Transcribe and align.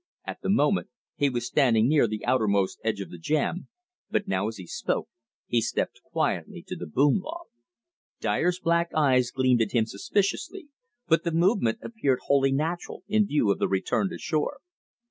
At 0.25 0.41
the 0.41 0.49
moment, 0.49 0.89
he 1.15 1.29
was 1.29 1.45
standing 1.45 1.87
near 1.87 2.07
the 2.07 2.25
outermost 2.25 2.79
edge 2.83 3.01
of 3.01 3.11
the 3.11 3.19
jam, 3.19 3.67
but 4.09 4.27
now 4.27 4.47
as 4.47 4.57
he 4.57 4.65
spoke 4.65 5.09
he 5.45 5.61
stepped 5.61 6.01
quietly 6.01 6.63
to 6.69 6.75
the 6.75 6.87
boom 6.87 7.19
log. 7.19 7.45
Dyer's 8.19 8.59
black 8.59 8.89
eyes 8.95 9.29
gleamed 9.29 9.61
at 9.61 9.73
him 9.73 9.85
suspiciously, 9.85 10.69
but 11.07 11.23
the 11.23 11.31
movement 11.31 11.77
appeared 11.83 12.21
wholly 12.23 12.51
natural 12.51 13.03
in 13.07 13.27
view 13.27 13.51
of 13.51 13.59
the 13.59 13.67
return 13.67 14.09
to 14.09 14.17
shore. 14.17 14.61